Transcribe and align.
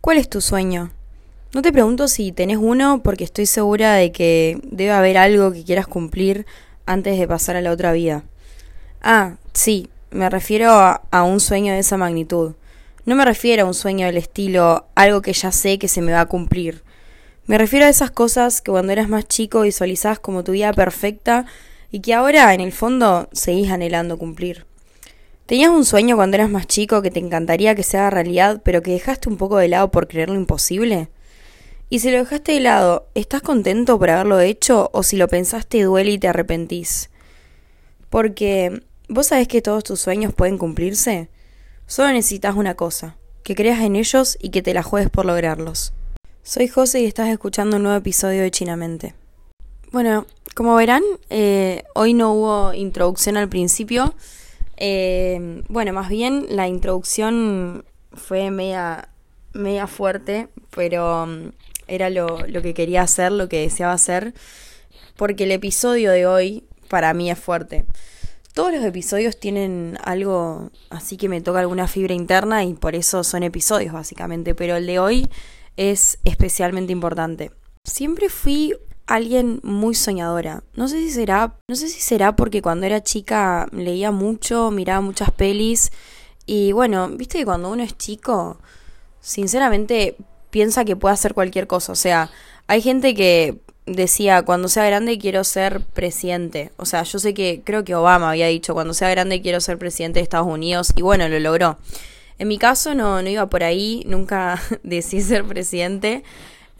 ¿Cuál 0.00 0.16
es 0.16 0.30
tu 0.30 0.40
sueño? 0.40 0.92
No 1.52 1.60
te 1.60 1.72
pregunto 1.72 2.08
si 2.08 2.32
tenés 2.32 2.56
uno 2.56 3.02
porque 3.02 3.24
estoy 3.24 3.44
segura 3.44 3.92
de 3.96 4.12
que 4.12 4.58
debe 4.64 4.92
haber 4.92 5.18
algo 5.18 5.52
que 5.52 5.62
quieras 5.62 5.86
cumplir 5.86 6.46
antes 6.86 7.18
de 7.18 7.28
pasar 7.28 7.56
a 7.56 7.60
la 7.60 7.70
otra 7.70 7.92
vida. 7.92 8.24
Ah, 9.02 9.36
sí, 9.52 9.90
me 10.10 10.30
refiero 10.30 10.70
a, 10.70 11.22
un 11.22 11.38
sueño 11.38 11.74
de 11.74 11.80
esa 11.80 11.98
magnitud. 11.98 12.54
No 13.04 13.14
me 13.14 13.26
refiero 13.26 13.64
a 13.64 13.66
un 13.66 13.74
sueño 13.74 14.06
del 14.06 14.16
estilo 14.16 14.86
algo 14.94 15.20
que 15.20 15.34
ya 15.34 15.52
sé 15.52 15.78
que 15.78 15.86
se 15.86 16.00
me 16.00 16.12
va 16.12 16.22
a 16.22 16.26
cumplir. 16.26 16.82
Me 17.44 17.58
refiero 17.58 17.84
a 17.84 17.90
esas 17.90 18.10
cosas 18.10 18.62
que 18.62 18.70
cuando 18.70 18.92
eras 18.92 19.10
más 19.10 19.28
chico 19.28 19.60
visualizabas 19.60 20.18
como 20.18 20.44
tu 20.44 20.52
vida 20.52 20.72
perfecta 20.72 21.44
y 21.90 22.00
que 22.00 22.14
ahora 22.14 22.54
en 22.54 22.62
el 22.62 22.72
fondo 22.72 23.28
seguís 23.32 23.70
anhelando 23.70 24.16
cumplir. 24.16 24.69
¿Tenías 25.50 25.70
un 25.70 25.84
sueño 25.84 26.14
cuando 26.14 26.36
eras 26.36 26.48
más 26.48 26.68
chico 26.68 27.02
que 27.02 27.10
te 27.10 27.18
encantaría 27.18 27.74
que 27.74 27.82
se 27.82 27.98
haga 27.98 28.10
realidad, 28.10 28.62
pero 28.64 28.82
que 28.82 28.92
dejaste 28.92 29.28
un 29.28 29.36
poco 29.36 29.56
de 29.56 29.66
lado 29.66 29.90
por 29.90 30.06
creerlo 30.06 30.36
imposible? 30.36 31.08
Y 31.88 31.98
si 31.98 32.12
lo 32.12 32.18
dejaste 32.18 32.52
de 32.52 32.60
lado, 32.60 33.08
¿estás 33.16 33.42
contento 33.42 33.98
por 33.98 34.10
haberlo 34.10 34.38
hecho 34.38 34.90
o 34.92 35.02
si 35.02 35.16
lo 35.16 35.26
pensaste 35.26 35.82
duele 35.82 36.12
y 36.12 36.18
te 36.20 36.28
arrepentís? 36.28 37.10
Porque 38.10 38.84
vos 39.08 39.26
sabés 39.26 39.48
que 39.48 39.60
todos 39.60 39.82
tus 39.82 40.00
sueños 40.00 40.32
pueden 40.32 40.56
cumplirse. 40.56 41.30
Solo 41.84 42.12
necesitas 42.12 42.54
una 42.54 42.76
cosa, 42.76 43.16
que 43.42 43.56
creas 43.56 43.80
en 43.80 43.96
ellos 43.96 44.38
y 44.40 44.50
que 44.50 44.62
te 44.62 44.72
la 44.72 44.84
juegues 44.84 45.10
por 45.10 45.26
lograrlos. 45.26 45.92
Soy 46.44 46.68
José 46.68 47.00
y 47.00 47.06
estás 47.06 47.28
escuchando 47.28 47.78
un 47.78 47.82
nuevo 47.82 47.98
episodio 47.98 48.42
de 48.42 48.52
Chinamente. 48.52 49.16
Bueno, 49.90 50.26
como 50.54 50.76
verán, 50.76 51.02
eh, 51.28 51.82
hoy 51.96 52.14
no 52.14 52.34
hubo 52.34 52.72
introducción 52.72 53.36
al 53.36 53.48
principio, 53.48 54.14
eh, 54.80 55.62
bueno, 55.68 55.92
más 55.92 56.08
bien 56.08 56.46
la 56.48 56.66
introducción 56.66 57.84
fue 58.12 58.50
media, 58.50 59.10
media 59.52 59.86
fuerte, 59.86 60.48
pero 60.70 61.24
um, 61.24 61.52
era 61.86 62.10
lo 62.10 62.62
que 62.62 62.74
quería 62.74 63.02
hacer, 63.02 63.30
lo 63.30 63.48
que 63.48 63.60
deseaba 63.60 63.92
hacer, 63.92 64.34
porque 65.16 65.44
el 65.44 65.52
episodio 65.52 66.10
de 66.10 66.26
hoy 66.26 66.64
para 66.88 67.14
mí 67.14 67.30
es 67.30 67.38
fuerte. 67.38 67.84
Todos 68.54 68.72
los 68.72 68.84
episodios 68.84 69.38
tienen 69.38 69.96
algo 70.02 70.70
así 70.90 71.16
que 71.16 71.28
me 71.28 71.40
toca 71.40 71.60
alguna 71.60 71.86
fibra 71.86 72.14
interna 72.14 72.64
y 72.64 72.74
por 72.74 72.96
eso 72.96 73.22
son 73.22 73.42
episodios 73.42 73.92
básicamente, 73.92 74.54
pero 74.54 74.76
el 74.76 74.86
de 74.86 74.98
hoy 74.98 75.28
es 75.76 76.18
especialmente 76.24 76.92
importante. 76.92 77.52
Siempre 77.84 78.28
fui 78.28 78.74
alguien 79.10 79.60
muy 79.64 79.96
soñadora. 79.96 80.62
No 80.74 80.86
sé 80.86 81.00
si 81.00 81.10
será, 81.10 81.56
no 81.68 81.74
sé 81.74 81.88
si 81.88 82.00
será 82.00 82.36
porque 82.36 82.62
cuando 82.62 82.86
era 82.86 83.02
chica 83.02 83.66
leía 83.72 84.12
mucho, 84.12 84.70
miraba 84.70 85.00
muchas 85.00 85.32
pelis 85.32 85.90
y 86.46 86.70
bueno, 86.72 87.08
viste 87.08 87.38
que 87.38 87.44
cuando 87.44 87.70
uno 87.70 87.82
es 87.82 87.98
chico, 87.98 88.60
sinceramente 89.20 90.16
piensa 90.50 90.84
que 90.84 90.94
puede 90.94 91.14
hacer 91.14 91.34
cualquier 91.34 91.66
cosa, 91.66 91.92
o 91.92 91.96
sea, 91.96 92.30
hay 92.68 92.82
gente 92.82 93.14
que 93.14 93.58
decía, 93.84 94.42
cuando 94.42 94.68
sea 94.68 94.84
grande 94.86 95.18
quiero 95.18 95.42
ser 95.42 95.80
presidente. 95.80 96.70
O 96.76 96.86
sea, 96.86 97.02
yo 97.02 97.18
sé 97.18 97.34
que 97.34 97.62
creo 97.64 97.82
que 97.84 97.96
Obama 97.96 98.30
había 98.30 98.46
dicho, 98.46 98.74
cuando 98.74 98.94
sea 98.94 99.10
grande 99.10 99.42
quiero 99.42 99.60
ser 99.60 99.76
presidente 99.76 100.20
de 100.20 100.22
Estados 100.22 100.46
Unidos 100.46 100.92
y 100.94 101.02
bueno, 101.02 101.28
lo 101.28 101.40
logró. 101.40 101.78
En 102.38 102.46
mi 102.46 102.58
caso 102.58 102.94
no, 102.94 103.22
no 103.22 103.28
iba 103.28 103.50
por 103.50 103.64
ahí, 103.64 104.04
nunca 104.06 104.62
decidí 104.84 105.22
ser 105.22 105.44
presidente. 105.44 106.22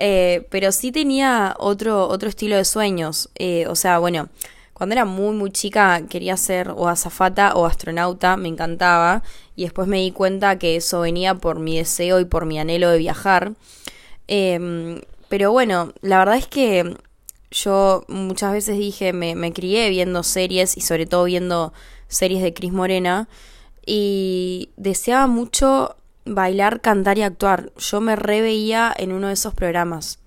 Eh, 0.03 0.47
pero 0.49 0.73
sí 0.73 0.93
tenía 0.93 1.55
otro, 1.59 2.09
otro 2.09 2.31
estilo 2.31 2.57
de 2.57 2.65
sueños. 2.65 3.29
Eh, 3.37 3.67
o 3.69 3.75
sea, 3.77 3.99
bueno, 3.99 4.31
cuando 4.73 4.95
era 4.95 5.05
muy, 5.05 5.37
muy 5.37 5.51
chica 5.53 6.01
quería 6.09 6.39
ser 6.39 6.71
o 6.71 6.89
azafata 6.89 7.55
o 7.55 7.67
astronauta, 7.67 8.39
me 8.39 8.49
encantaba. 8.49 9.23
Y 9.57 9.65
después 9.65 9.87
me 9.89 9.99
di 9.99 10.11
cuenta 10.11 10.59
que 10.59 10.77
eso 10.77 11.01
venía 11.01 11.35
por 11.35 11.59
mi 11.61 11.77
deseo 11.77 12.19
y 12.19 12.25
por 12.25 12.47
mi 12.47 12.59
anhelo 12.59 12.89
de 12.89 12.97
viajar. 12.97 13.53
Em, 14.27 15.03
pero 15.29 15.53
bueno, 15.53 15.93
la 16.01 16.19
verdad 16.19 16.37
es 16.37 16.47
que 16.47 16.97
yo 17.51 18.05
muchas 18.09 18.53
veces 18.53 18.79
dije, 18.79 19.13
me, 19.13 19.35
me 19.35 19.53
crié 19.53 19.91
viendo 19.91 20.23
series 20.23 20.77
y 20.79 20.81
sobre 20.81 21.07
todo 21.07 21.25
viendo 21.25 21.75
series 22.09 22.43
de 22.43 22.55
Cris 22.55 22.73
Morena. 22.73 23.29
Y 23.85 24.71
deseaba 24.77 25.27
mucho 25.27 25.97
bailar, 26.25 26.81
cantar 26.81 27.19
y 27.19 27.23
actuar. 27.23 27.73
Yo 27.77 28.01
me 28.01 28.17
reveía 28.17 28.93
en 28.97 29.13
uno 29.13 29.29
de 29.29 29.35
esos 29.35 29.55
programas. 29.55 30.19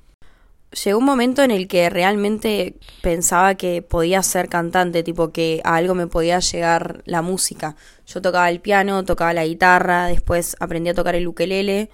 Llegó 0.83 0.97
un 0.97 1.05
momento 1.05 1.43
en 1.43 1.51
el 1.51 1.67
que 1.67 1.89
realmente 1.91 2.79
pensaba 3.01 3.53
que 3.55 3.83
podía 3.83 4.23
ser 4.23 4.49
cantante, 4.49 5.03
tipo 5.03 5.31
que 5.31 5.61
a 5.63 5.75
algo 5.75 5.93
me 5.93 6.07
podía 6.07 6.39
llegar 6.39 7.03
la 7.05 7.21
música. 7.21 7.75
Yo 8.07 8.21
tocaba 8.21 8.49
el 8.49 8.59
piano, 8.59 9.05
tocaba 9.05 9.33
la 9.33 9.45
guitarra, 9.45 10.07
después 10.07 10.55
aprendí 10.59 10.89
a 10.89 10.95
tocar 10.95 11.13
el 11.13 11.27
ukelele 11.27 11.91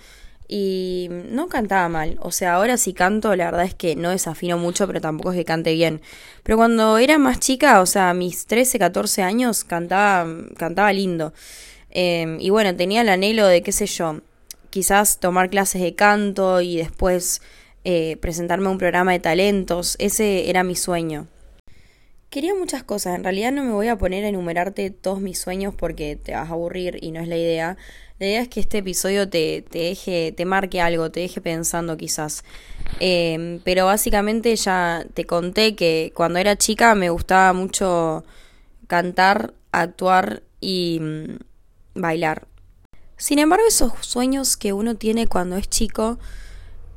y 0.48 1.10
no 1.30 1.48
cantaba 1.48 1.88
mal. 1.90 2.18
O 2.22 2.32
sea, 2.32 2.56
ahora 2.56 2.78
sí 2.78 2.94
canto, 2.94 3.36
la 3.36 3.46
verdad 3.46 3.66
es 3.66 3.76
que 3.76 3.96
no 3.96 4.10
desafino 4.10 4.58
mucho, 4.58 4.88
pero 4.88 5.00
tampoco 5.00 5.32
es 5.32 5.38
que 5.38 5.46
cante 5.46 5.74
bien. 5.74 6.02
Pero 6.44 6.58
cuando 6.58 6.98
era 6.98 7.18
más 7.20 7.40
chica, 7.40 7.82
o 7.82 7.86
sea, 7.86 8.14
mis 8.14 8.48
13, 8.48 8.80
14 8.80 9.24
años, 9.24 9.64
cantaba, 9.64 10.26
cantaba 10.58 10.92
lindo. 10.92 11.34
Em, 11.92 12.40
y 12.40 12.50
bueno, 12.50 12.76
tenía 12.76 13.02
el 13.02 13.10
anhelo 13.10 13.48
de, 13.48 13.62
qué 13.62 13.72
sé 13.72 13.86
yo, 13.86 14.22
quizás 14.70 15.20
tomar 15.20 15.50
clases 15.50 15.82
de 15.82 15.96
canto 15.96 16.62
y 16.62 16.78
después 16.78 17.42
eh, 17.84 18.18
presentarme 18.22 18.68
a 18.68 18.72
un 18.72 18.78
programa 18.78 19.12
de 19.12 19.20
talentos. 19.20 19.96
Ese 20.00 20.50
era 20.50 20.64
mi 20.64 20.76
sueño. 20.76 21.28
Quería 22.30 22.54
muchas 22.54 22.84
cosas, 22.84 23.16
en 23.16 23.24
realidad 23.24 23.52
no 23.52 23.64
me 23.64 23.72
voy 23.72 23.88
a 23.88 23.98
poner 23.98 24.24
a 24.24 24.28
enumerarte 24.28 24.92
todos 24.92 25.20
mis 25.20 25.40
sueños 25.40 25.74
porque 25.74 26.16
te 26.16 26.34
vas 26.34 26.48
a 26.50 26.54
aburrir 26.54 27.00
y 27.02 27.10
no 27.10 27.22
es 27.22 27.28
la 27.28 27.38
idea. 27.38 27.76
La 28.20 28.28
idea 28.28 28.42
es 28.42 28.50
que 28.50 28.60
este 28.60 28.80
episodio 28.80 29.28
te, 29.28 29.64
te 29.68 29.80
deje, 29.80 30.32
te 30.34 30.46
marque 30.46 30.80
algo, 30.80 31.10
te 31.10 31.22
deje 31.22 31.42
pensando 31.42 31.98
quizás. 31.98 32.44
Em, 33.00 33.60
pero 33.64 33.86
básicamente 33.86 34.56
ya 34.56 35.08
te 35.16 35.26
conté 35.26 35.76
que 35.76 36.12
cuando 36.14 36.38
era 36.38 36.56
chica 36.56 36.94
me 36.94 37.10
gustaba 37.10 37.54
mucho 37.54 38.24
cantar, 38.88 39.54
actuar 39.72 40.44
y, 40.62 41.00
mm, 41.02 41.38
bailar. 42.00 42.48
Sin 43.18 43.40
embargo, 43.40 43.66
esos 43.68 43.94
sueños 44.02 44.58
que 44.58 44.74
uno 44.74 44.96
tiene 44.96 45.28
cuando 45.28 45.58
es 45.58 45.70
chico, 45.70 46.20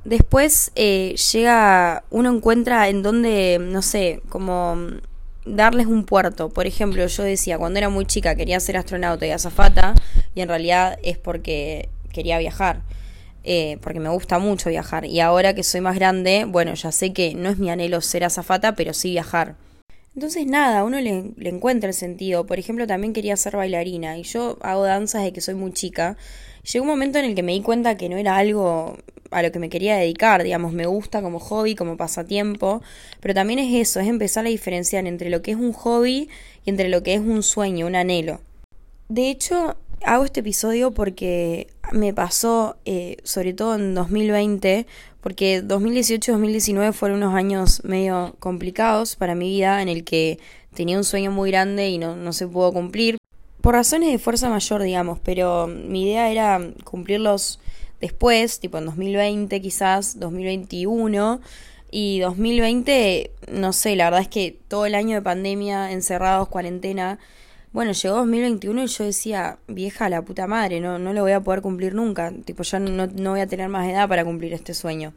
después 0.04 0.70
eh, 0.76 1.14
llega, 1.32 2.04
uno 2.10 2.30
encuentra 2.32 2.88
en 2.88 3.02
donde, 3.02 3.58
no 3.60 3.82
sé, 3.82 4.22
como 4.28 4.76
darles 5.44 5.86
un 5.86 6.04
puerto. 6.04 6.48
Por 6.48 6.66
ejemplo, 6.66 7.06
yo 7.06 7.22
decía, 7.22 7.58
cuando 7.58 7.78
era 7.78 7.88
muy 7.88 8.06
chica 8.06 8.34
quería 8.34 8.60
ser 8.60 8.76
astronauta 8.76 9.26
y 9.26 9.30
azafata, 9.30 9.94
y 10.34 10.40
en 10.40 10.48
realidad 10.48 10.98
es 11.02 11.18
porque 11.18 11.88
quería 12.12 12.38
viajar. 12.38 12.82
Eh, 13.44 13.78
porque 13.82 13.98
me 13.98 14.08
gusta 14.08 14.38
mucho 14.38 14.70
viajar. 14.70 15.04
Y 15.04 15.18
ahora 15.18 15.54
que 15.54 15.64
soy 15.64 15.80
más 15.80 15.96
grande, 15.96 16.44
bueno, 16.46 16.74
ya 16.74 16.92
sé 16.92 17.12
que 17.12 17.34
no 17.34 17.48
es 17.48 17.58
mi 17.58 17.70
anhelo 17.70 18.00
ser 18.00 18.22
azafata, 18.24 18.76
pero 18.76 18.94
sí 18.94 19.10
viajar. 19.10 19.56
Entonces 20.14 20.46
nada, 20.46 20.84
uno 20.84 21.00
le, 21.00 21.32
encuentra 21.48 21.88
el 21.88 21.94
sentido. 21.94 22.46
Por 22.46 22.58
ejemplo, 22.58 22.86
también 22.86 23.12
quería 23.12 23.36
ser 23.36 23.56
bailarina 23.56 24.18
y 24.18 24.24
yo 24.24 24.58
hago 24.60 24.84
danzas 24.84 25.22
desde 25.22 25.32
que 25.32 25.40
soy 25.40 25.54
muy 25.54 25.72
chica. 25.72 26.16
Llegó 26.70 26.84
un 26.84 26.90
momento 26.90 27.18
en 27.18 27.24
el 27.24 27.34
que 27.34 27.42
me 27.42 27.52
di 27.52 27.62
cuenta 27.62 27.96
que 27.96 28.08
no 28.08 28.16
era 28.16 28.36
algo 28.36 28.98
a 29.30 29.42
lo 29.42 29.50
que 29.50 29.58
me 29.58 29.70
quería 29.70 29.96
dedicar, 29.96 30.42
digamos, 30.42 30.74
me 30.74 30.86
gusta 30.86 31.22
como 31.22 31.40
hobby, 31.40 31.74
como 31.74 31.96
pasatiempo, 31.96 32.82
pero 33.20 33.32
también 33.32 33.58
es 33.58 33.88
eso, 33.88 33.98
es 34.00 34.06
empezar 34.06 34.44
a 34.44 34.50
diferenciar 34.50 35.06
entre 35.06 35.30
lo 35.30 35.40
que 35.40 35.52
es 35.52 35.56
un 35.56 35.72
hobby 35.72 36.28
y 36.64 36.70
entre 36.70 36.90
lo 36.90 37.02
que 37.02 37.14
es 37.14 37.20
un 37.20 37.42
sueño, 37.42 37.86
un 37.86 37.96
anhelo. 37.96 38.40
De 39.08 39.30
hecho, 39.30 39.76
hago 40.04 40.24
este 40.24 40.40
episodio 40.40 40.92
porque 40.92 41.68
me 41.92 42.12
pasó, 42.14 42.76
eh, 42.84 43.16
sobre 43.24 43.52
todo 43.52 43.76
en 43.76 43.94
2020, 43.94 44.86
porque 45.20 45.62
2018 45.62 46.30
y 46.30 46.32
2019 46.32 46.92
fueron 46.92 47.18
unos 47.18 47.34
años 47.34 47.82
medio 47.84 48.34
complicados 48.38 49.16
para 49.16 49.34
mi 49.34 49.48
vida 49.48 49.82
en 49.82 49.88
el 49.88 50.04
que 50.04 50.38
tenía 50.74 50.96
un 50.96 51.04
sueño 51.04 51.30
muy 51.30 51.50
grande 51.50 51.88
y 51.88 51.98
no, 51.98 52.16
no 52.16 52.32
se 52.32 52.46
pudo 52.46 52.72
cumplir. 52.72 53.18
Por 53.60 53.74
razones 53.74 54.10
de 54.10 54.18
fuerza 54.18 54.48
mayor, 54.48 54.82
digamos, 54.82 55.20
pero 55.20 55.68
mi 55.68 56.04
idea 56.04 56.30
era 56.30 56.60
cumplirlos 56.84 57.60
después, 58.00 58.58
tipo 58.58 58.78
en 58.78 58.86
2020 58.86 59.60
quizás, 59.60 60.18
2021. 60.18 61.40
Y 61.94 62.20
2020, 62.20 63.30
no 63.52 63.74
sé, 63.74 63.96
la 63.96 64.04
verdad 64.04 64.22
es 64.22 64.28
que 64.28 64.58
todo 64.66 64.86
el 64.86 64.94
año 64.94 65.14
de 65.14 65.22
pandemia, 65.22 65.92
encerrados, 65.92 66.48
cuarentena, 66.48 67.18
bueno, 67.72 67.92
llegó 67.92 68.16
2021 68.16 68.84
y 68.84 68.86
yo 68.86 69.04
decía, 69.04 69.58
vieja, 69.66 70.08
la 70.08 70.22
puta 70.22 70.46
madre, 70.46 70.80
no, 70.80 70.98
no 70.98 71.12
lo 71.12 71.22
voy 71.22 71.32
a 71.32 71.40
poder 71.40 71.62
cumplir 71.62 71.94
nunca. 71.94 72.32
Tipo, 72.44 72.62
ya 72.62 72.78
no, 72.78 73.06
no 73.06 73.30
voy 73.30 73.40
a 73.40 73.46
tener 73.46 73.68
más 73.68 73.88
edad 73.88 74.08
para 74.08 74.24
cumplir 74.24 74.52
este 74.52 74.74
sueño. 74.74 75.12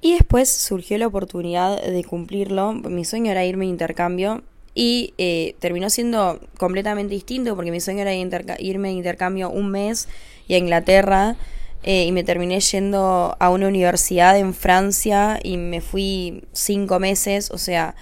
Y 0.00 0.14
después 0.14 0.48
surgió 0.48 0.96
la 0.96 1.06
oportunidad 1.06 1.82
de 1.82 2.04
cumplirlo. 2.04 2.72
Mi 2.72 3.04
sueño 3.04 3.30
era 3.30 3.44
irme 3.44 3.66
a 3.66 3.68
intercambio 3.68 4.42
y 4.74 5.12
eh, 5.18 5.56
terminó 5.58 5.90
siendo 5.90 6.40
completamente 6.56 7.12
distinto 7.14 7.56
porque 7.56 7.72
mi 7.72 7.80
sueño 7.80 8.02
era 8.02 8.14
irme 8.14 8.88
a 8.88 8.92
intercambio 8.92 9.50
un 9.50 9.70
mes 9.70 10.08
y 10.46 10.54
a 10.54 10.58
Inglaterra. 10.58 11.36
Eh, 11.82 12.06
y 12.06 12.12
me 12.12 12.24
terminé 12.24 12.58
yendo 12.60 13.36
a 13.38 13.50
una 13.50 13.68
universidad 13.68 14.36
en 14.38 14.54
Francia 14.54 15.38
y 15.42 15.56
me 15.56 15.80
fui 15.80 16.42
cinco 16.52 16.98
meses, 16.98 17.52
o 17.52 17.58
sea, 17.58 17.94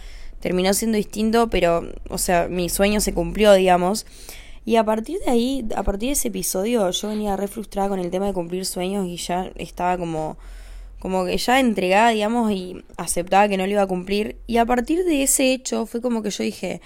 terminó 0.47 0.73
siendo 0.75 0.97
distinto, 0.97 1.51
pero, 1.51 1.91
o 2.09 2.19
sea, 2.19 2.47
mi 2.47 2.69
sueño 2.69 3.01
se 3.01 3.13
cumplió, 3.13 3.53
digamos. 3.55 4.07
Y 4.65 4.77
a 4.77 4.85
partir 4.85 5.19
de 5.27 5.33
ahí, 5.33 5.67
a 5.75 5.83
partir 5.83 6.11
de 6.11 6.13
ese 6.13 6.29
episodio, 6.29 6.89
yo 6.89 7.09
venía 7.09 7.37
re 7.37 7.49
frustrada 7.49 7.89
con 7.89 7.99
el 7.99 8.13
tema 8.13 8.27
de 8.27 8.33
cumplir 8.33 8.65
sueños 8.65 9.09
y 9.09 9.17
ya 9.17 9.51
estaba 9.57 9.99
como, 9.99 10.39
como 11.01 11.25
que 11.25 11.37
ya 11.37 11.59
entregada, 11.59 12.11
digamos, 12.11 12.53
y 12.53 12.85
aceptaba 12.97 13.49
que 13.49 13.57
no 13.57 13.67
lo 13.67 13.73
iba 13.73 13.83
a 13.83 13.89
cumplir. 13.89 14.37
Y 14.47 14.59
a 14.59 14.67
partir 14.67 15.05
de 15.05 15.25
ese 15.25 15.53
hecho 15.53 15.85
fue 15.85 16.01
como 16.01 16.23
que 16.23 16.31
yo 16.31 16.45
dije, 16.45 16.81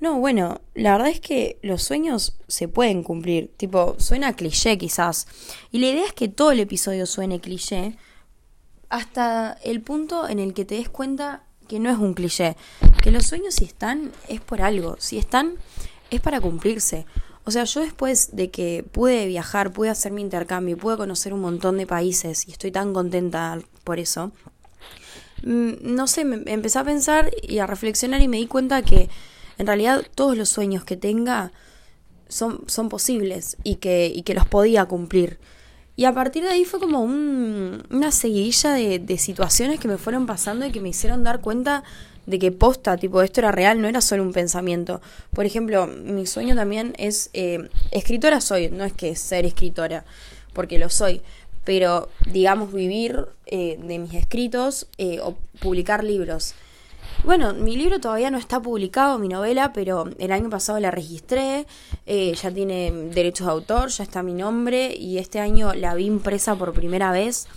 no, 0.00 0.18
bueno, 0.18 0.60
la 0.74 0.90
verdad 0.90 1.10
es 1.10 1.20
que 1.20 1.60
los 1.62 1.84
sueños 1.84 2.36
se 2.48 2.66
pueden 2.66 3.04
cumplir. 3.04 3.52
Tipo, 3.56 3.94
suena 4.00 4.34
cliché 4.34 4.78
quizás. 4.78 5.28
Y 5.70 5.78
la 5.78 5.90
idea 5.90 6.06
es 6.06 6.12
que 6.12 6.26
todo 6.26 6.50
el 6.50 6.58
episodio 6.58 7.06
suene 7.06 7.38
cliché 7.38 7.96
hasta 8.88 9.52
el 9.62 9.80
punto 9.80 10.28
en 10.28 10.40
el 10.40 10.54
que 10.54 10.64
te 10.64 10.74
des 10.74 10.88
cuenta 10.88 11.45
que 11.68 11.78
no 11.78 11.90
es 11.90 11.98
un 11.98 12.14
cliché. 12.14 12.56
Que 13.02 13.10
los 13.10 13.26
sueños 13.26 13.54
si 13.54 13.64
están 13.64 14.12
es 14.28 14.40
por 14.40 14.62
algo. 14.62 14.96
Si 14.98 15.18
están 15.18 15.54
es 16.10 16.20
para 16.20 16.40
cumplirse. 16.40 17.06
O 17.44 17.52
sea, 17.52 17.62
yo 17.62 17.80
después 17.80 18.34
de 18.34 18.50
que 18.50 18.84
pude 18.90 19.26
viajar, 19.26 19.72
pude 19.72 19.88
hacer 19.88 20.10
mi 20.10 20.20
intercambio, 20.20 20.76
pude 20.76 20.96
conocer 20.96 21.32
un 21.32 21.40
montón 21.40 21.78
de 21.78 21.86
países 21.86 22.48
y 22.48 22.50
estoy 22.50 22.72
tan 22.72 22.92
contenta 22.92 23.60
por 23.84 24.00
eso, 24.00 24.32
mm, 25.44 25.74
no 25.82 26.08
sé, 26.08 26.24
me 26.24 26.42
empecé 26.52 26.80
a 26.80 26.84
pensar 26.84 27.30
y 27.42 27.60
a 27.60 27.66
reflexionar 27.68 28.20
y 28.20 28.26
me 28.26 28.38
di 28.38 28.48
cuenta 28.48 28.82
que 28.82 29.08
en 29.58 29.66
realidad 29.68 30.04
todos 30.16 30.36
los 30.36 30.48
sueños 30.48 30.84
que 30.84 30.96
tenga 30.96 31.52
son, 32.28 32.64
son 32.66 32.88
posibles 32.88 33.56
y 33.62 33.76
que, 33.76 34.10
y 34.12 34.22
que 34.22 34.34
los 34.34 34.46
podía 34.46 34.86
cumplir. 34.86 35.38
Y 35.96 36.04
a 36.04 36.12
partir 36.12 36.44
de 36.44 36.50
ahí 36.50 36.64
fue 36.64 36.78
como 36.78 37.02
una 37.02 38.12
seguidilla 38.12 38.72
de, 38.72 38.98
de, 38.98 39.18
situaciones 39.18 39.80
que 39.80 39.88
me 39.88 39.96
fueron 39.96 40.26
pasando 40.26 40.66
y 40.66 40.70
que 40.70 40.80
me 40.80 40.90
hicieron 40.90 41.24
dar 41.24 41.40
cuenta 41.40 41.84
de 42.26 42.38
que 42.38 42.52
posta, 42.52 42.96
tipo, 42.96 43.22
esto 43.22 43.40
era 43.40 43.52
real, 43.52 43.80
no 43.80 43.88
era 43.88 44.00
solo 44.00 44.22
un 44.22 44.32
pensamiento. 44.32 45.00
Por 45.32 45.46
ejemplo, 45.46 45.86
mi 45.86 46.26
sueño 46.26 46.54
también 46.54 46.92
es, 46.98 47.30
eh, 47.32 47.70
escritora 47.92 48.40
soy, 48.40 48.68
no 48.68 48.84
es 48.84 48.92
que 48.92 49.16
ser 49.16 49.46
escritora, 49.46 50.04
porque 50.52 50.78
lo 50.78 50.90
soy, 50.90 51.22
pero 51.64 52.08
digamos 52.30 52.72
vivir 52.72 53.26
eh, 53.46 53.78
de 53.82 53.98
mis 53.98 54.14
escritos 54.14 54.86
eh, 54.98 55.20
o 55.22 55.36
publicar 55.60 56.04
libros. 56.04 56.54
Bueno, 57.24 57.54
mi 57.54 57.76
libro 57.76 57.98
todavía 57.98 58.30
no 58.30 58.38
está 58.38 58.60
publicado, 58.60 59.18
mi 59.18 59.28
novela, 59.28 59.72
pero 59.72 60.08
el 60.18 60.32
año 60.32 60.48
pasado 60.48 60.78
la 60.78 60.90
registré, 60.90 61.66
eh, 62.06 62.34
ya 62.34 62.50
tiene 62.50 62.92
derechos 62.92 63.46
de 63.46 63.52
autor, 63.52 63.88
ya 63.88 64.04
está 64.04 64.22
mi 64.22 64.32
nombre 64.32 64.94
y 64.94 65.18
este 65.18 65.40
año 65.40 65.74
la 65.74 65.94
vi 65.94 66.06
impresa 66.06 66.54
por 66.54 66.72
primera 66.72 67.10
vez. 67.10 67.48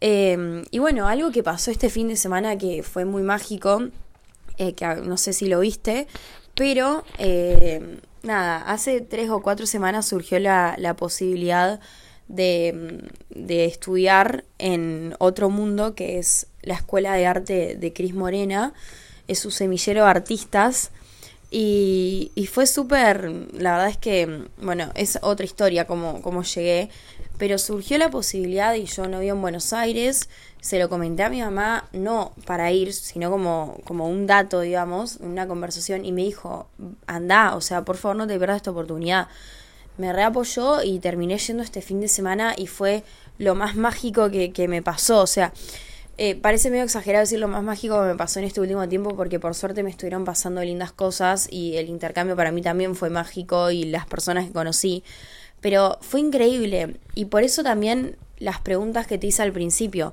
Em, 0.00 0.64
y 0.70 0.78
bueno, 0.78 1.08
algo 1.08 1.30
que 1.30 1.42
pasó 1.42 1.70
este 1.70 1.90
fin 1.90 2.08
de 2.08 2.16
semana 2.16 2.56
que 2.56 2.82
fue 2.82 3.04
muy 3.04 3.22
mágico, 3.22 3.88
eh, 4.58 4.74
que 4.74 4.86
no 4.86 5.16
sé 5.16 5.32
si 5.32 5.46
lo 5.46 5.60
viste, 5.60 6.06
pero 6.54 7.04
eh, 7.18 8.00
nada, 8.22 8.62
hace 8.62 9.00
tres 9.00 9.30
o 9.30 9.40
cuatro 9.40 9.66
semanas 9.66 10.06
surgió 10.06 10.38
la, 10.38 10.94
posibilidad 10.98 11.80
de, 12.28 13.08
estudiar 13.48 14.44
en 14.58 15.14
otro 15.18 15.50
mundo 15.50 15.94
que 15.94 16.18
es 16.18 16.46
la 16.62 16.74
Escuela 16.74 17.14
de 17.14 17.26
Arte 17.26 17.76
de 17.76 17.92
Cris 17.92 18.14
Morena, 18.14 18.72
es 19.28 19.38
su 19.38 19.50
semillero 19.50 20.04
de 20.04 20.10
artistas. 20.10 20.90
Y, 21.52 22.30
fue 22.52 22.66
súper, 22.66 23.28
la 23.52 23.72
verdad 23.72 23.88
es 23.88 23.96
que, 23.96 24.46
bueno, 24.62 24.90
es 24.94 25.18
otra 25.22 25.44
historia 25.44 25.84
como, 25.86 26.22
como 26.22 26.44
llegué, 26.44 26.90
pero 27.38 27.58
surgió 27.58 27.98
la 27.98 28.10
posibilidad 28.10 28.74
y 28.74 28.84
yo 28.84 29.08
no 29.08 29.18
vivo 29.18 29.34
en 29.34 29.42
Buenos 29.42 29.72
Aires, 29.72 30.28
se 30.60 30.78
lo 30.78 30.88
comenté 30.88 31.24
a 31.24 31.28
mi 31.28 31.40
mamá, 31.40 31.88
no 31.92 32.32
para 32.44 32.70
ir, 32.70 32.92
sino 32.92 33.30
como, 33.30 33.78
como 33.84 34.08
un 34.08 34.26
dato, 34.26 34.60
digamos, 34.60 35.16
una 35.16 35.48
conversación, 35.48 36.04
y 36.04 36.12
me 36.12 36.22
dijo, 36.22 36.68
anda, 37.06 37.56
o 37.56 37.60
sea, 37.60 37.84
por 37.84 37.96
favor 37.96 38.16
no 38.16 38.26
te 38.26 38.36
pierdas 38.38 38.56
esta 38.56 38.70
oportunidad. 38.70 39.28
Me 39.96 40.12
reapoyó 40.12 40.82
y 40.82 41.00
terminé 41.00 41.38
yendo 41.38 41.62
este 41.62 41.82
fin 41.82 42.00
de 42.00 42.08
semana 42.08 42.54
y 42.56 42.68
fue 42.68 43.02
lo 43.38 43.54
más 43.54 43.74
mágico 43.74 44.30
que, 44.30 44.52
que 44.52 44.68
me 44.68 44.82
pasó, 44.82 45.20
o 45.20 45.26
sea, 45.26 45.52
eh, 46.22 46.34
parece 46.34 46.68
medio 46.68 46.84
exagerado 46.84 47.22
decir 47.22 47.38
lo 47.38 47.48
más 47.48 47.62
mágico 47.62 47.98
que 47.98 48.08
me 48.08 48.14
pasó 48.14 48.40
en 48.40 48.44
este 48.44 48.60
último 48.60 48.86
tiempo 48.86 49.16
porque 49.16 49.40
por 49.40 49.54
suerte 49.54 49.82
me 49.82 49.88
estuvieron 49.88 50.26
pasando 50.26 50.62
lindas 50.62 50.92
cosas 50.92 51.48
y 51.50 51.78
el 51.78 51.88
intercambio 51.88 52.36
para 52.36 52.52
mí 52.52 52.60
también 52.60 52.94
fue 52.94 53.08
mágico 53.08 53.70
y 53.70 53.84
las 53.84 54.04
personas 54.04 54.44
que 54.44 54.52
conocí. 54.52 55.02
Pero 55.62 55.96
fue 56.02 56.20
increíble 56.20 56.96
y 57.14 57.24
por 57.24 57.42
eso 57.42 57.62
también 57.62 58.18
las 58.36 58.60
preguntas 58.60 59.06
que 59.06 59.16
te 59.16 59.28
hice 59.28 59.40
al 59.40 59.52
principio. 59.52 60.12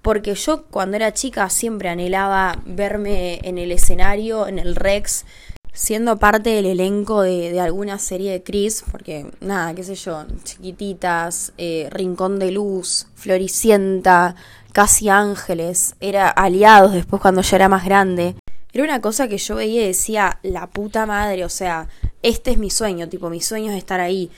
Porque 0.00 0.36
yo 0.36 0.62
cuando 0.66 0.94
era 0.94 1.12
chica 1.12 1.50
siempre 1.50 1.88
anhelaba 1.88 2.62
verme 2.64 3.40
en 3.42 3.58
el 3.58 3.72
escenario, 3.72 4.46
en 4.46 4.60
el 4.60 4.76
Rex, 4.76 5.24
siendo 5.72 6.18
parte 6.18 6.50
del 6.50 6.66
elenco 6.66 7.22
de, 7.22 7.60
alguna 7.60 7.98
serie 7.98 8.32
de 8.32 8.42
Chris, 8.42 8.84
porque 8.90 9.30
nada, 9.40 9.74
qué 9.74 9.84
sé 9.84 9.94
yo, 9.94 10.26
chiquititas, 10.44 11.52
eh, 11.58 11.88
Rincón 11.90 12.38
de 12.38 12.50
Luz, 12.50 13.06
Floricienta, 13.14 14.34
casi 14.72 15.08
ángeles, 15.08 15.94
era 16.00 16.28
aliados 16.28 16.92
después 16.92 17.22
cuando 17.22 17.42
ya 17.42 17.56
era 17.56 17.68
más 17.68 17.84
grande. 17.84 18.36
Era 18.72 18.84
una 18.84 19.00
cosa 19.00 19.28
que 19.28 19.38
yo 19.38 19.56
veía 19.56 19.82
y 19.82 19.86
decía, 19.88 20.38
la 20.42 20.66
puta 20.66 21.06
madre, 21.06 21.44
o 21.44 21.48
sea, 21.48 21.88
este 22.22 22.50
es 22.50 22.58
mi 22.58 22.70
sueño, 22.70 23.08
tipo, 23.08 23.30
mi 23.30 23.40
sueño 23.40 23.72
es 23.72 23.78
estar 23.78 24.00
ahí. 24.00 24.30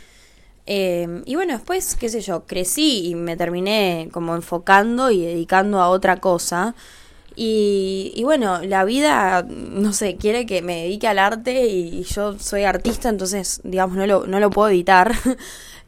Em, 0.66 1.22
y 1.26 1.34
bueno, 1.34 1.54
después, 1.54 1.96
qué 1.96 2.08
sé 2.08 2.20
yo, 2.20 2.46
crecí 2.46 3.08
y 3.08 3.14
me 3.16 3.36
terminé 3.36 4.08
como 4.12 4.34
enfocando 4.36 5.10
y 5.10 5.20
dedicando 5.24 5.80
a 5.80 5.88
otra 5.88 6.20
cosa. 6.20 6.74
Y, 7.36 8.12
y, 8.14 8.24
bueno, 8.24 8.60
la 8.62 8.84
vida, 8.84 9.46
no 9.48 9.92
sé, 9.92 10.16
quiere 10.16 10.46
que 10.46 10.62
me 10.62 10.82
dedique 10.82 11.06
al 11.08 11.18
arte 11.18 11.66
y, 11.66 12.02
yo 12.04 12.38
soy 12.38 12.64
artista, 12.64 13.08
entonces, 13.08 13.60
digamos, 13.64 13.96
no 13.96 14.06
lo, 14.06 14.26
no 14.26 14.40
lo 14.40 14.50
puedo 14.50 14.68
evitar. 14.68 15.14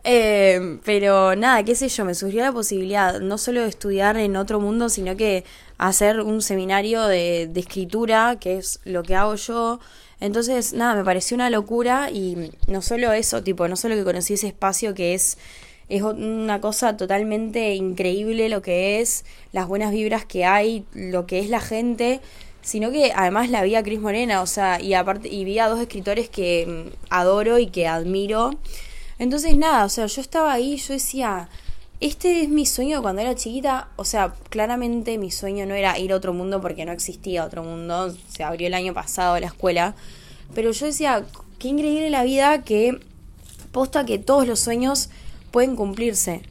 Eh, 0.05 0.81
pero 0.85 1.37
nada, 1.37 1.63
qué 1.63 1.77
sé 1.77 1.89
yo, 1.89 2.05
me 2.05 2.17
surgió 2.17 2.43
la 2.43 2.51
posibilidad 2.51 3.21
no 3.21 3.39
solo 3.39 3.63
de 3.63 3.69
estudiar 3.69 4.17
en 4.17 4.35
otro 4.35 4.59
mundo, 4.59 4.89
sino 4.89 5.17
que 5.17 5.45
hacer 5.79 6.21
un 6.23 6.43
seminario 6.43 7.03
de, 7.03 7.49
de 7.49 7.61
escritura, 7.61 8.37
que 8.41 8.59
es 8.59 8.81
lo 8.85 9.05
que 9.05 9.15
hago 9.15 9.37
yo. 9.37 9.79
Entonces, 10.19 10.73
nada, 10.73 10.95
me 10.95 11.05
pareció 11.05 11.35
una 11.37 11.51
locura 11.51 12.11
y 12.11 12.53
no 12.67 12.83
solo 12.83 13.13
eso, 13.13 13.43
tipo, 13.43 13.69
no 13.69 13.77
solo 13.77 13.95
que 13.95 14.05
conocí 14.05 14.35
ese 14.35 14.49
espacio 14.49 14.95
que 14.95 15.15
es 15.15 15.39
es 15.89 16.03
una 16.03 16.61
cosa 16.61 16.97
totalmente 16.97 17.75
increíble 17.75 18.49
lo 18.49 18.63
que 18.63 19.01
es, 19.01 19.25
las 19.53 19.69
buenas 19.69 19.93
vibras 19.93 20.25
que 20.25 20.45
hay, 20.45 20.85
lo 20.95 21.27
que 21.27 21.41
es 21.41 21.51
la 21.51 21.61
gente, 21.61 22.21
sino 22.63 22.91
que 22.91 23.13
además 23.15 23.51
la 23.51 23.63
vi 23.63 23.75
a 23.75 23.83
Cris 23.83 24.01
Morena, 24.01 24.41
o 24.41 24.47
sea, 24.47 24.81
y 24.81 24.95
aparte 24.95 25.29
y 25.29 25.45
vi 25.45 25.59
a 25.59 25.69
dos 25.69 25.81
escritores 25.81 26.29
que 26.29 26.67
mm, 26.67 26.97
adoro 27.11 27.59
y 27.59 27.67
que 27.67 27.87
admiro. 27.89 28.51
Entonces, 29.19 29.57
nada, 29.57 29.85
o 29.85 29.89
sea, 29.89 30.07
yo 30.07 30.21
estaba 30.21 30.53
ahí, 30.53 30.77
yo 30.77 30.95
decía, 30.95 31.49
este 32.01 32.43
es 32.43 32.49
mi 32.49 32.67
sueño 32.67 33.03
cuando 33.03 33.23
era 33.23 33.35
chiquita, 33.35 33.89
o 33.97 34.05
sea, 34.05 34.35
claramente 34.49 35.19
mi 35.19 35.31
sueño 35.31 35.67
no 35.67 35.75
era 35.75 35.99
ir 35.99 36.13
a 36.13 36.17
otro 36.17 36.33
mundo 36.33 36.61
porque 36.61 36.85
no 36.85 36.93
existía 36.93 37.45
otro 37.45 37.63
mundo, 37.63 38.15
se 38.29 38.43
abrió 38.45 38.67
el 38.69 38.75
año 38.75 38.95
pasado 38.95 39.39
la 39.39 39.47
escuela, 39.47 39.95
pero 40.55 40.71
yo 40.73 40.87
decía, 40.87 41.25
qué 41.59 41.69
increíble 41.69 42.11
la 42.11 42.25
vida 42.25 42.63
que 42.63 42.99
posta 43.71 44.05
que 44.05 44.19
todos 44.19 44.47
los 44.47 44.61
sueños 44.61 45.11
pueden 45.53 45.77
cumplirse. 45.77 46.43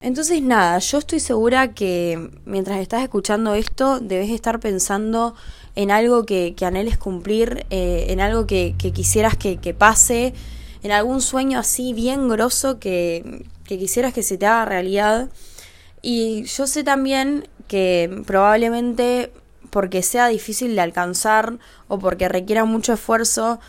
Entonces 0.00 0.42
nada, 0.42 0.78
yo 0.78 0.98
estoy 0.98 1.20
segura 1.20 1.74
que 1.74 2.30
mientras 2.44 2.80
estás 2.80 3.02
escuchando 3.02 3.54
esto 3.54 3.98
debes 3.98 4.30
estar 4.30 4.60
pensando 4.60 5.34
en 5.74 5.90
algo 5.90 6.24
que, 6.24 6.54
anheles 6.62 6.96
cumplir, 6.96 7.66
eh, 7.70 8.06
en 8.08 8.20
algo 8.20 8.46
que, 8.46 8.74
quisieras 8.78 9.36
que, 9.36 9.56
que 9.56 9.74
pase, 9.74 10.32
en 10.82 10.92
algún 10.92 11.20
sueño 11.20 11.58
así 11.58 11.92
bien 11.92 12.28
grosso 12.28 12.78
que, 12.78 13.44
que 13.64 13.78
quisieras 13.78 14.12
que 14.12 14.22
se 14.22 14.38
te 14.38 14.46
haga 14.46 14.64
realidad. 14.64 15.28
Y 16.02 16.44
yo 16.44 16.66
sé 16.66 16.84
también 16.84 17.48
que 17.66 18.22
probablemente 18.26 19.32
porque 19.70 20.02
sea 20.02 20.28
difícil 20.28 20.74
de 20.74 20.80
alcanzar 20.80 21.58
o 21.88 21.98
porque 21.98 22.28
requiera 22.28 22.64
mucho 22.64 22.92
esfuerzo, 22.92 23.60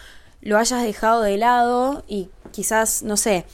lo 0.41 0.57
hayas 0.57 0.83
dejado 0.83 1.21
de 1.21 1.37
lado 1.37 2.03
y 2.07 2.29
quizás, 2.51 3.03
no 3.03 3.17
sé, 3.17 3.45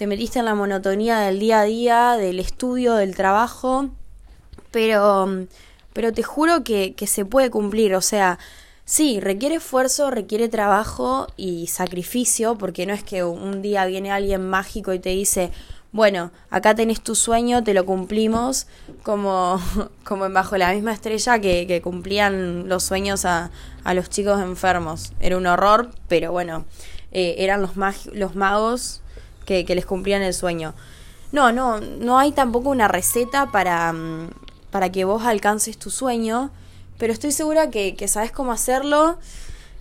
te 0.00 0.06
metiste 0.06 0.38
en 0.38 0.46
la 0.46 0.54
monotonía 0.54 1.18
del 1.18 1.38
día 1.38 1.60
a 1.60 1.64
día, 1.64 2.16
del 2.16 2.38
estudio, 2.38 2.94
del 2.94 3.14
trabajo, 3.14 3.90
pero, 4.70 5.44
pero 5.92 6.10
te 6.14 6.22
juro 6.22 6.64
que, 6.64 6.94
que 6.94 7.06
se 7.06 7.26
puede 7.26 7.50
cumplir, 7.50 7.94
o 7.94 8.00
sea, 8.00 8.38
Sí, 8.86 9.20
requiere 9.20 9.56
esfuerzo, 9.56 10.10
requiere 10.10 10.48
trabajo 10.48 11.26
y 11.36 11.66
sacrificio, 11.66 12.56
porque 12.56 12.86
no 12.86 12.94
es 12.94 13.04
que 13.04 13.22
un 13.24 13.60
día 13.60 13.84
viene 13.84 14.10
alguien 14.10 14.48
mágico 14.48 14.94
y 14.94 14.98
te 14.98 15.10
dice, 15.10 15.52
bueno, 15.92 16.32
acá 16.48 16.74
tenés 16.74 17.02
tu 17.02 17.14
sueño, 17.14 17.62
te 17.62 17.74
lo 17.74 17.84
cumplimos, 17.84 18.68
como, 19.02 19.60
como 20.04 20.24
en 20.24 20.32
Bajo 20.32 20.56
la 20.56 20.72
misma 20.72 20.92
estrella 20.94 21.38
que, 21.40 21.66
que 21.66 21.82
cumplían 21.82 22.70
los 22.70 22.84
sueños 22.84 23.26
a, 23.26 23.50
a, 23.84 23.92
los 23.92 24.08
chicos 24.08 24.40
enfermos. 24.40 25.12
Era 25.20 25.36
un 25.36 25.46
horror, 25.46 25.90
pero 26.08 26.32
bueno, 26.32 26.64
eh, 27.12 27.34
eran 27.36 27.60
los, 27.60 27.76
mag 27.76 27.94
los 28.14 28.34
magos 28.34 29.02
que, 29.64 29.74
les 29.74 29.86
cumplían 29.86 30.22
el 30.22 30.34
sueño. 30.34 30.74
No, 31.32 31.52
no, 31.52 31.80
no 31.80 32.18
hay 32.18 32.32
tampoco 32.32 32.70
una 32.70 32.88
receta 32.88 33.50
para, 33.52 33.92
mm, 33.92 34.30
para 34.70 34.90
que 34.90 35.04
vos 35.04 35.24
alcances 35.24 35.78
tu 35.78 35.90
sueño 35.90 36.50
pero 37.00 37.14
estoy 37.14 37.32
segura 37.32 37.70
que, 37.70 37.96
que 37.96 38.06
sabes 38.06 38.30
cómo 38.30 38.52
hacerlo. 38.52 39.18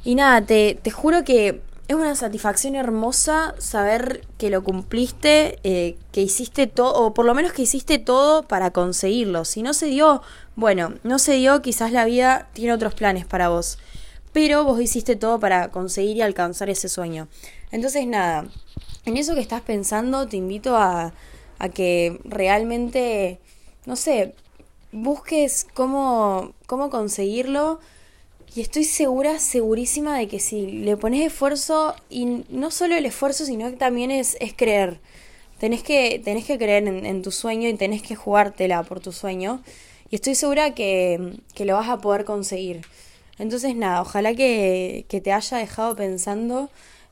Y 0.05 0.15
nada, 0.15 0.41
te, 0.41 0.79
te 0.81 0.89
juro 0.89 1.25
que 1.25 1.61
es 1.89 1.95
una 1.95 2.15
satisfacción 2.15 2.75
hermosa 2.75 3.55
saber 3.57 4.25
que 4.37 4.49
lo 4.49 4.63
cumpliste, 4.63 5.59
eh, 5.65 5.97
que 6.13 6.21
hiciste 6.21 6.65
todo, 6.67 6.93
o 6.93 7.13
por 7.13 7.25
lo 7.25 7.35
menos 7.35 7.51
que 7.51 7.63
hiciste 7.63 7.99
todo 7.99 8.43
para 8.43 8.71
conseguirlo. 8.71 9.43
Si 9.43 9.61
no 9.61 9.73
se 9.73 9.87
dio, 9.87 10.21
bueno, 10.55 10.93
no 11.03 11.19
se 11.19 11.33
dio, 11.33 11.61
quizás 11.61 11.91
la 11.91 12.05
vida 12.05 12.47
tiene 12.53 12.71
otros 12.71 12.93
planes 12.93 13.25
para 13.25 13.49
vos. 13.49 13.79
Pero 14.31 14.63
vos 14.63 14.79
hiciste 14.79 15.17
todo 15.17 15.41
para 15.41 15.71
conseguir 15.71 16.15
y 16.15 16.21
alcanzar 16.21 16.69
ese 16.69 16.87
sueño. 16.87 17.27
Entonces, 17.69 18.07
nada, 18.07 18.45
en 19.05 19.17
eso 19.17 19.35
que 19.35 19.41
estás 19.41 19.61
pensando, 19.61 20.27
te 20.27 20.37
invito 20.37 20.75
a, 20.75 21.13
a 21.59 21.69
que 21.69 22.19
realmente, 22.23 23.39
no 23.85 23.95
sé, 23.95 24.33
busques 24.91 25.67
cómo, 25.73 26.53
cómo 26.65 26.89
conseguirlo 26.89 27.79
y 28.55 28.61
estoy 28.61 28.83
segura, 28.83 29.37
segurísima 29.39 30.17
de 30.17 30.27
que 30.27 30.39
si 30.39 30.65
le 30.65 30.97
pones 30.97 31.25
esfuerzo, 31.25 31.95
y 32.09 32.43
no 32.49 32.71
solo 32.71 32.95
el 32.95 33.05
esfuerzo, 33.05 33.45
sino 33.45 33.69
que 33.69 33.77
también 33.77 34.09
es, 34.09 34.37
es 34.39 34.53
creer. 34.53 34.99
Tenés 35.59 35.83
que, 35.83 36.19
tenés 36.23 36.45
que 36.45 36.57
creer 36.57 36.87
en, 36.87 37.21
tu 37.21 37.31
sueño 37.31 37.69
y 37.69 37.73
tenés 37.75 38.01
que 38.01 38.15
jugártela 38.15 38.81
por 38.83 39.01
tu 39.01 39.11
sueño. 39.11 39.61
Y 40.09 40.15
estoy 40.15 40.33
segura 40.33 40.73
que, 40.73 41.39
que 41.53 41.65
lo 41.65 41.75
vas 41.75 41.89
a 41.89 41.99
poder 41.99 42.25
conseguir. 42.25 42.81
Entonces, 43.37 43.75
nada, 43.75 44.01
ojalá 44.01 44.33
que, 44.33 45.05
que 45.07 45.21
te 45.21 45.31
haya 45.31 45.57
dejado 45.57 45.95
pensando, 45.95 46.69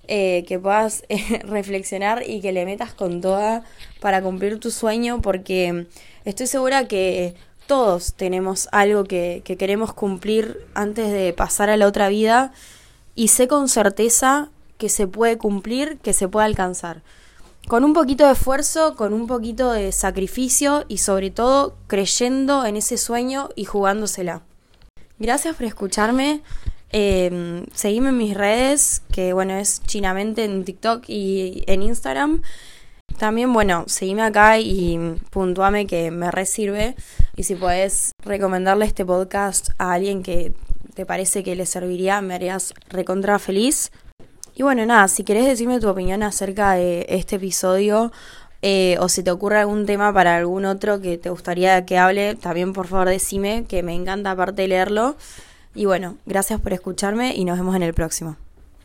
eh, 0.07 0.45
que 0.47 0.59
puedas 0.59 1.03
eh, 1.09 1.41
reflexionar 1.43 2.23
y 2.25 2.41
que 2.41 2.51
le 2.51 2.65
metas 2.65 2.93
con 2.93 3.21
toda 3.21 3.63
para 3.99 4.21
cumplir 4.21 4.59
tu 4.59 4.71
sueño, 4.71 5.21
porque 5.21 5.87
estoy 6.25 6.47
segura 6.47 6.87
que 6.87 7.35
todos 7.67 8.13
tenemos 8.13 8.69
algo 8.71 9.03
que, 9.03 9.43
queremos 9.59 9.93
cumplir 9.93 10.65
antes 10.73 11.11
de 11.11 11.33
pasar 11.33 11.69
a 11.69 11.77
la 11.77 11.85
otra 11.85 12.07
vida 12.09 12.53
y 13.13 13.27
sé 13.27 13.47
con 13.47 13.67
certeza 13.67 14.49
que 14.77 14.89
se 14.89 15.07
puede 15.07 15.37
cumplir, 15.37 15.97
que 15.99 16.13
se 16.13 16.27
puede 16.27 16.45
alcanzar. 16.45 17.01
Con 17.67 17.83
un 17.83 17.93
poquito 17.93 18.25
de 18.25 18.31
esfuerzo, 18.31 18.95
con 18.95 19.13
un 19.13 19.27
poquito 19.27 19.71
de 19.73 19.91
sacrificio 19.91 20.85
y 20.87 20.99
sobre 20.99 21.31
todo 21.31 21.75
creyendo 21.87 22.65
en 22.65 22.77
ese 22.77 22.97
sueño 22.97 23.49
y 23.55 23.65
jugándosela. 23.65 24.41
Gracias 25.19 25.55
por 25.55 25.65
escucharme. 25.65 26.41
Eh, 26.91 27.65
seguime 27.73 28.09
en 28.09 28.17
mis 28.17 28.35
redes, 28.35 29.01
que 29.11 29.33
bueno, 29.33 29.53
es 29.53 29.81
chinamente 29.83 30.45
en 30.45 30.63
TikTok 30.63 31.03
y 31.07 31.63
en 31.67 31.81
Instagram. 31.83 32.41
También, 33.17 33.51
bueno, 33.51 33.85
seguime 33.87 34.21
acá 34.21 34.59
y 34.59 34.99
puntuame 35.31 35.87
que 35.87 36.11
me 36.11 36.29
resirve. 36.29 36.95
Y 37.35 37.43
si 37.43 37.55
puedes 37.55 38.11
recomendarle 38.23 38.85
este 38.85 39.05
podcast 39.05 39.69
a 39.77 39.93
alguien 39.93 40.21
que 40.21 40.53
te 40.93 41.05
parece 41.05 41.43
que 41.43 41.55
le 41.55 41.65
serviría, 41.65 42.21
me 42.21 42.35
harías 42.35 42.73
recontra 42.89 43.39
feliz. 43.39 43.91
Y 44.55 44.63
bueno, 44.63 44.85
nada, 44.85 45.07
si 45.07 45.23
querés 45.23 45.45
decirme 45.45 45.79
tu 45.79 45.89
opinión 45.89 46.23
acerca 46.23 46.73
de 46.73 47.05
este 47.09 47.35
episodio 47.35 48.11
eh, 48.63 48.97
o 48.99 49.07
si 49.07 49.21
te 49.21 49.29
ocurre 49.29 49.59
algún 49.59 49.85
tema 49.85 50.11
para 50.11 50.35
algún 50.35 50.65
otro 50.65 50.99
que 50.99 51.17
te 51.17 51.29
gustaría 51.29 51.85
que 51.85 51.97
hable, 51.97 52.35
también 52.35 52.73
por 52.73 52.87
favor 52.87 53.09
decime, 53.09 53.65
que 53.67 53.83
me 53.83 53.93
encanta 53.93 54.31
aparte 54.31 54.67
leerlo. 54.67 55.15
Y 55.77 55.85
bueno, 55.85 56.17
gracias 56.25 56.59
por 56.59 56.73
escucharme 56.73 57.35
y 57.35 57.45
nos 57.45 57.55
vemos 57.55 57.75
en 57.75 57.83
el 57.83 57.93
próximo. 57.93 58.35